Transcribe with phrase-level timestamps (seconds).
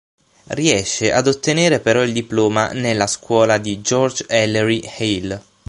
[0.47, 5.43] Riesce ad ottenere però il diploma nella scuola di George Ellery Hale.